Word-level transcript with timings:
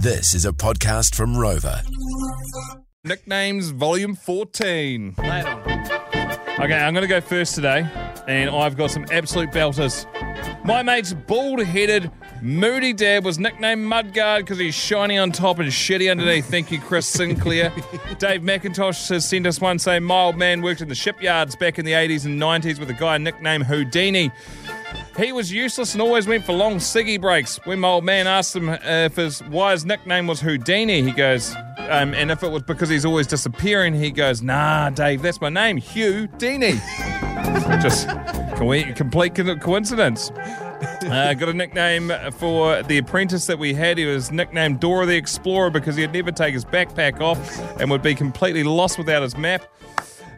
This 0.00 0.32
is 0.32 0.44
a 0.44 0.52
podcast 0.52 1.16
from 1.16 1.36
Rover. 1.36 1.82
Nicknames 3.02 3.70
Volume 3.70 4.14
14. 4.14 5.16
Okay, 5.18 5.26
I'm 5.26 6.94
going 6.94 7.02
to 7.02 7.08
go 7.08 7.20
first 7.20 7.56
today, 7.56 7.84
and 8.28 8.48
I've 8.48 8.76
got 8.76 8.92
some 8.92 9.06
absolute 9.10 9.50
belters. 9.50 10.06
My 10.64 10.84
mate's 10.84 11.14
bald 11.14 11.64
headed, 11.64 12.12
moody 12.40 12.92
dad 12.92 13.24
was 13.24 13.40
nicknamed 13.40 13.90
Mudguard 13.90 14.42
because 14.42 14.58
he's 14.58 14.76
shiny 14.76 15.18
on 15.18 15.32
top 15.32 15.58
and 15.58 15.68
shitty 15.68 16.08
underneath. 16.08 16.48
Thank 16.48 16.70
you, 16.70 16.78
Chris 16.80 17.08
Sinclair. 17.08 17.70
Dave 18.20 18.42
McIntosh 18.42 19.08
has 19.08 19.28
sent 19.28 19.48
us 19.48 19.60
one 19.60 19.80
saying, 19.80 20.04
My 20.04 20.22
old 20.22 20.36
man 20.36 20.62
worked 20.62 20.80
in 20.80 20.88
the 20.88 20.94
shipyards 20.94 21.56
back 21.56 21.76
in 21.76 21.84
the 21.84 21.92
80s 21.92 22.24
and 22.24 22.40
90s 22.40 22.78
with 22.78 22.88
a 22.88 22.94
guy 22.94 23.18
nicknamed 23.18 23.64
Houdini. 23.64 24.30
He 25.18 25.32
was 25.32 25.50
useless 25.52 25.94
and 25.94 26.00
always 26.00 26.28
went 26.28 26.44
for 26.44 26.52
long 26.52 26.76
ciggy 26.76 27.20
breaks. 27.20 27.58
When 27.64 27.80
my 27.80 27.88
old 27.88 28.04
man 28.04 28.28
asked 28.28 28.54
him 28.54 28.68
uh, 28.68 28.78
if 28.84 29.16
his 29.16 29.40
why 29.40 29.72
his 29.72 29.84
nickname 29.84 30.28
was 30.28 30.40
Houdini, 30.40 31.02
he 31.02 31.10
goes, 31.10 31.52
um, 31.88 32.14
and 32.14 32.30
if 32.30 32.44
it 32.44 32.52
was 32.52 32.62
because 32.62 32.88
he's 32.88 33.04
always 33.04 33.26
disappearing, 33.26 33.94
he 33.94 34.12
goes, 34.12 34.42
Nah, 34.42 34.90
Dave, 34.90 35.20
that's 35.20 35.40
my 35.40 35.48
name, 35.48 35.76
Hugh 35.76 36.28
Dini. 36.38 36.78
Just 37.82 38.08
co- 38.56 38.92
complete 38.94 39.34
co- 39.34 39.56
coincidence. 39.56 40.30
Uh, 40.30 41.34
got 41.36 41.48
a 41.48 41.52
nickname 41.52 42.12
for 42.32 42.84
the 42.84 42.98
apprentice 42.98 43.46
that 43.46 43.58
we 43.58 43.74
had. 43.74 43.98
He 43.98 44.04
was 44.04 44.30
nicknamed 44.30 44.78
Dora 44.78 45.04
the 45.04 45.16
Explorer 45.16 45.70
because 45.70 45.96
he'd 45.96 46.12
never 46.12 46.30
take 46.30 46.54
his 46.54 46.64
backpack 46.64 47.20
off 47.20 47.58
and 47.80 47.90
would 47.90 48.02
be 48.02 48.14
completely 48.14 48.62
lost 48.62 48.98
without 48.98 49.22
his 49.22 49.36
map. 49.36 49.64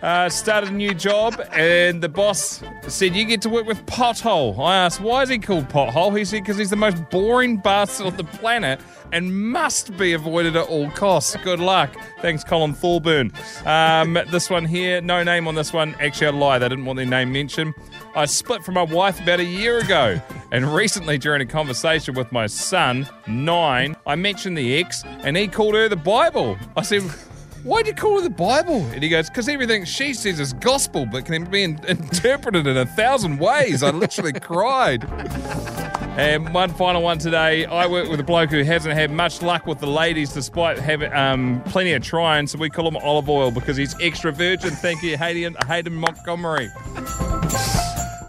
Uh, 0.00 0.28
started 0.28 0.70
a 0.70 0.72
new 0.72 0.94
job, 0.94 1.40
and 1.52 2.00
the 2.00 2.08
boss 2.08 2.62
said, 2.86 3.16
You 3.16 3.24
get 3.24 3.42
to 3.42 3.48
work 3.48 3.66
with 3.66 3.84
Pothole. 3.86 4.56
I 4.60 4.76
asked, 4.76 5.00
Why 5.00 5.22
is 5.22 5.28
he 5.28 5.38
called 5.38 5.68
Pothole? 5.68 6.16
He 6.16 6.24
said, 6.24 6.42
Because 6.44 6.56
he's 6.56 6.70
the 6.70 6.76
most 6.76 7.10
boring 7.10 7.56
bastard 7.56 8.06
on 8.06 8.16
the 8.16 8.22
planet 8.22 8.80
and 9.12 9.50
must 9.50 9.96
be 9.96 10.12
avoided 10.12 10.54
at 10.54 10.68
all 10.68 10.88
costs. 10.92 11.34
Good 11.42 11.58
luck. 11.58 11.96
Thanks, 12.20 12.44
Colin 12.44 12.74
Thorburn. 12.74 13.32
Um, 13.64 14.18
this 14.30 14.48
one 14.48 14.64
here, 14.64 15.00
no 15.00 15.24
name 15.24 15.48
on 15.48 15.56
this 15.56 15.72
one. 15.72 15.96
Actually, 15.98 16.28
I 16.28 16.30
lied. 16.30 16.62
They 16.62 16.68
didn't 16.68 16.84
want 16.84 16.98
their 16.98 17.06
name 17.06 17.32
mentioned. 17.32 17.74
I 18.14 18.26
split 18.26 18.62
from 18.64 18.74
my 18.74 18.82
wife 18.82 19.20
about 19.20 19.40
a 19.40 19.44
year 19.44 19.78
ago, 19.78 20.20
and 20.52 20.72
recently, 20.72 21.18
during 21.18 21.42
a 21.42 21.46
conversation 21.46 22.14
with 22.14 22.30
my 22.30 22.46
son, 22.46 23.08
nine, 23.26 23.96
I 24.06 24.14
mentioned 24.14 24.56
the 24.56 24.78
ex, 24.78 25.02
and 25.04 25.36
he 25.36 25.48
called 25.48 25.74
her 25.74 25.88
the 25.88 25.96
Bible. 25.96 26.56
I 26.76 26.82
said, 26.82 27.02
Why'd 27.68 27.86
you 27.86 27.92
call 27.92 28.16
her 28.16 28.22
the 28.22 28.30
Bible? 28.30 28.76
And 28.94 29.02
he 29.02 29.10
goes, 29.10 29.28
because 29.28 29.46
everything 29.46 29.84
she 29.84 30.14
says 30.14 30.40
is 30.40 30.54
gospel, 30.54 31.04
but 31.04 31.26
can 31.26 31.44
be 31.44 31.64
in- 31.64 31.78
interpreted 31.86 32.66
in 32.66 32.78
a 32.78 32.86
thousand 32.86 33.38
ways. 33.40 33.82
I 33.82 33.90
literally 33.90 34.32
cried. 34.40 35.04
And 36.16 36.54
one 36.54 36.70
final 36.72 37.02
one 37.02 37.18
today. 37.18 37.66
I 37.66 37.86
work 37.86 38.08
with 38.08 38.20
a 38.20 38.22
bloke 38.22 38.48
who 38.48 38.62
hasn't 38.64 38.94
had 38.94 39.10
much 39.10 39.42
luck 39.42 39.66
with 39.66 39.80
the 39.80 39.86
ladies 39.86 40.32
despite 40.32 40.78
having 40.78 41.12
um, 41.12 41.62
plenty 41.66 41.92
of 41.92 42.02
trying, 42.02 42.46
so 42.46 42.56
we 42.58 42.70
call 42.70 42.88
him 42.88 42.96
Olive 42.96 43.28
Oil 43.28 43.50
because 43.50 43.76
he's 43.76 43.94
extra 44.00 44.32
virgin. 44.32 44.70
Thank 44.70 45.02
you, 45.02 45.18
Hayden, 45.18 45.54
Hayden 45.66 45.94
Montgomery. 45.94 46.70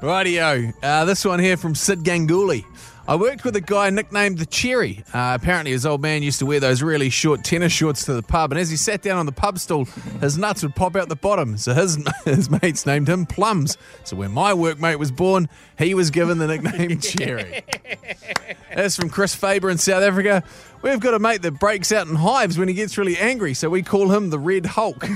Rightio. 0.02 0.74
Uh, 0.84 1.06
this 1.06 1.24
one 1.24 1.40
here 1.40 1.56
from 1.56 1.76
Sid 1.76 2.00
Ganguly. 2.00 2.66
I 3.10 3.16
worked 3.16 3.44
with 3.44 3.56
a 3.56 3.62
guy 3.62 3.90
nicknamed 3.90 4.38
the 4.38 4.46
Cherry. 4.46 5.04
Uh, 5.12 5.36
apparently, 5.42 5.72
his 5.72 5.84
old 5.84 6.00
man 6.00 6.22
used 6.22 6.38
to 6.40 6.46
wear 6.46 6.60
those 6.60 6.84
really 6.84 7.10
short 7.10 7.44
tennis 7.44 7.74
shorts 7.74 8.06
to 8.06 8.14
the 8.14 8.22
pub, 8.22 8.52
and 8.52 8.60
as 8.60 8.70
he 8.70 8.78
sat 8.78 9.02
down 9.02 9.18
on 9.18 9.26
the 9.26 9.32
pub 9.32 9.58
stool, 9.58 9.86
his 10.22 10.38
nuts 10.38 10.62
would 10.62 10.76
pop 10.76 10.96
out 10.96 11.10
the 11.10 11.16
bottom. 11.16 11.58
So 11.58 11.74
his 11.74 11.98
his 12.24 12.52
mates 12.52 12.86
named 12.86 13.10
him 13.10 13.26
Plums. 13.26 13.80
So 14.04 14.16
when 14.16 14.32
my 14.32 14.52
workmate 14.52 15.00
was 15.00 15.12
born, 15.12 15.50
he 15.80 15.96
was 15.96 16.12
given 16.12 16.38
the 16.38 16.46
nickname 16.46 17.00
Cherry. 17.00 17.64
That's 18.76 18.96
from 18.96 19.10
Chris 19.10 19.34
Faber 19.34 19.72
in 19.72 19.80
South 19.80 20.04
Africa. 20.04 20.44
We've 20.84 21.00
got 21.00 21.16
a 21.16 21.20
mate 21.20 21.42
that 21.42 21.60
breaks 21.60 21.92
out 21.92 22.06
in 22.06 22.14
hives 22.14 22.60
when 22.60 22.68
he 22.68 22.76
gets 22.76 22.96
really 22.96 23.18
angry, 23.18 23.56
so 23.56 23.72
we 23.72 23.82
call 23.82 24.12
him 24.12 24.30
the 24.30 24.38
Red 24.38 24.68
Hulk. 24.68 25.04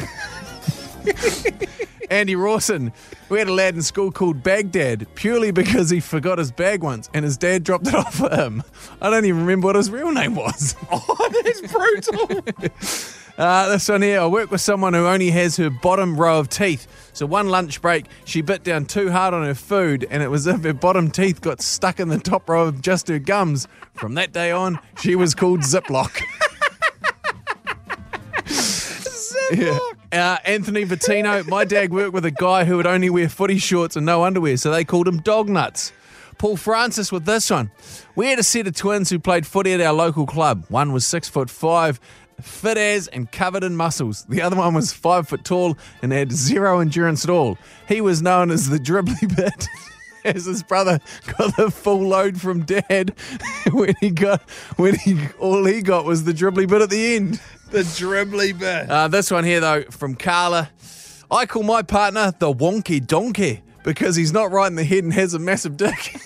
Andy 2.14 2.36
Rawson. 2.36 2.94
We 3.30 3.40
had 3.40 3.48
a 3.48 3.54
lad 3.54 3.74
in 3.74 3.82
school 3.82 4.12
called 4.12 4.44
Baghdad 4.44 5.08
purely 5.16 5.50
because 5.50 5.90
he 5.90 6.00
forgot 6.00 6.38
his 6.38 6.52
bag 6.52 6.84
once 6.84 7.10
and 7.12 7.26
his 7.26 7.38
dad 7.38 7.64
dropped 7.64 7.88
it 7.88 7.96
off 7.96 8.16
for 8.16 8.30
him. 8.30 8.62
I 9.02 9.10
don't 9.10 9.26
even 9.26 9.42
remember 9.42 9.66
what 9.68 9.76
his 9.76 9.90
real 9.90 10.12
name 10.12 10.36
was. 10.36 10.76
Oh, 10.92 11.42
that's 11.44 11.62
brutal. 11.62 12.44
Uh, 13.36 13.68
this 13.70 13.90
one 13.90 14.04
here, 14.04 14.22
I 14.22 14.28
work 14.28 14.52
with 14.52 14.62
someone 14.62 14.94
who 14.94 15.08
only 15.08 15.32
has 15.32 15.58
her 15.58 15.72
bottom 15.72 16.16
row 16.16 16.38
of 16.38 16.50
teeth. 16.50 16.86
So 17.14 17.26
one 17.26 17.50
lunch 17.50 17.82
break, 17.82 18.06
she 18.26 18.44
bit 18.44 18.64
down 18.64 18.86
too 18.86 19.10
hard 19.10 19.34
on 19.34 19.44
her 19.44 19.56
food, 19.56 20.06
and 20.12 20.22
it 20.22 20.30
was 20.30 20.46
as 20.48 20.58
if 20.58 20.64
her 20.64 20.72
bottom 20.72 21.10
teeth 21.10 21.42
got 21.42 21.60
stuck 21.60 22.00
in 22.00 22.10
the 22.10 22.20
top 22.20 22.48
row 22.48 22.68
of 22.68 22.84
just 22.84 23.08
her 23.08 23.18
gums. 23.18 23.68
From 23.96 24.14
that 24.14 24.34
day 24.34 24.52
on, 24.52 24.78
she 25.02 25.16
was 25.16 25.34
called 25.34 25.62
Ziploc. 25.62 26.22
Yeah. 29.52 29.78
Uh, 30.14 30.38
Anthony 30.46 30.86
Vitino, 30.86 31.48
my 31.48 31.66
dad 31.66 31.92
worked 31.92 32.14
with 32.14 32.24
a 32.24 32.30
guy 32.30 32.66
who 32.66 32.78
would 32.78 32.86
only 32.86 33.10
wear 33.10 33.28
footy 33.28 33.58
shorts 33.58 33.96
and 33.96 34.06
no 34.06 34.24
underwear, 34.24 34.58
so 34.58 34.70
they 34.70 34.86
called 34.86 35.08
him 35.08 35.18
dog 35.20 35.50
nuts. 35.50 35.92
Paul 36.38 36.56
Francis 36.56 37.12
with 37.12 37.26
this 37.26 37.50
one. 37.50 37.72
We 38.16 38.28
had 38.28 38.38
a 38.38 38.44
set 38.44 38.68
of 38.68 38.76
twins 38.76 39.10
who 39.10 39.18
played 39.18 39.48
footy 39.48 39.74
at 39.74 39.82
our 39.82 39.92
local 39.92 40.28
club. 40.28 40.66
One 40.70 40.94
was 40.94 41.08
six 41.08 41.28
foot 41.28 41.50
five, 41.50 42.00
fit 42.40 42.78
as 42.78 43.08
and 43.08 43.32
covered 43.32 43.64
in 43.64 43.76
muscles. 43.76 44.24
The 44.26 44.44
other 44.44 44.56
one 44.56 44.76
was 44.76 44.94
five 44.94 45.28
foot 45.28 45.44
tall 45.44 45.80
and 46.04 46.12
had 46.12 46.32
zero 46.32 46.80
endurance 46.80 47.24
at 47.24 47.32
all. 47.32 47.58
He 47.88 48.00
was 48.00 48.22
known 48.22 48.52
as 48.52 48.70
the 48.70 48.78
dribbly 48.78 49.36
bit. 49.36 49.68
As 50.24 50.46
his 50.46 50.64
brother 50.64 51.00
got 51.38 51.56
the 51.58 51.70
full 51.70 52.08
load 52.08 52.40
from 52.40 52.64
dad 52.64 53.14
when 53.72 53.94
he 54.00 54.10
got 54.10 54.42
when 54.78 54.96
he 54.96 55.20
all 55.40 55.66
he 55.66 55.82
got 55.82 56.06
was 56.06 56.24
the 56.24 56.34
dribbly 56.34 56.68
bit 56.68 56.82
at 56.82 56.90
the 56.90 57.16
end. 57.16 57.40
the 57.72 57.80
dribbly 57.80 58.58
bit. 58.58 58.90
Uh, 58.90 59.08
this 59.08 59.32
one 59.32 59.44
here, 59.44 59.60
though, 59.60 59.84
from 59.84 60.16
Carla. 60.16 60.70
I 61.30 61.46
call 61.46 61.64
my 61.64 61.82
partner 61.82 62.34
the 62.38 62.54
wonky 62.54 63.06
donkey 63.06 63.64
because 63.84 64.16
he's 64.16 64.32
not 64.32 64.52
right 64.52 64.68
in 64.68 64.76
the 64.76 64.84
head 64.84 65.04
and 65.04 65.14
has 65.14 65.34
a 65.34 65.40
massive 65.40 65.78
dick. 65.78 66.16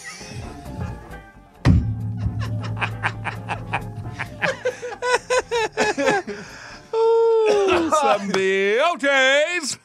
Some 8.02 8.30
beauties. 8.30 9.78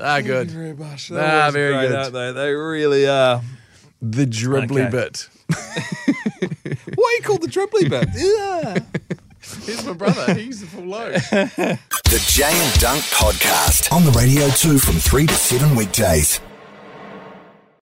Ah, 0.00 0.20
good. 0.20 0.50
Very 0.50 0.74
much. 0.74 1.10
Ah, 1.12 1.40
always 1.40 1.54
very 1.54 1.74
great, 1.74 1.88
good. 1.88 1.96
aren't 1.96 2.12
they? 2.12 2.32
They 2.32 2.52
really 2.52 3.06
are. 3.08 3.42
The 4.02 4.26
dribbly 4.26 4.86
Okay. 4.86 4.90
bit. 4.90 5.28
Why 6.96 7.04
are 7.04 7.16
you 7.16 7.22
called 7.22 7.42
the 7.42 7.48
dribbly 7.48 7.88
bit? 7.88 8.08
yeah. 8.16 8.78
Here's 9.64 9.84
my 9.84 9.92
brother. 9.94 10.34
He's 10.34 10.60
the 10.60 10.66
full 10.66 10.84
load. 10.84 11.14
The 12.10 12.18
Jay 12.26 12.50
and 12.50 12.80
Dunk 12.80 13.02
Podcast 13.04 13.92
on 13.92 14.04
the 14.04 14.10
Radio 14.10 14.48
2 14.48 14.80
from 14.80 14.96
3 14.96 15.26
to 15.28 15.34
7 15.34 15.76
weekdays. 15.76 16.40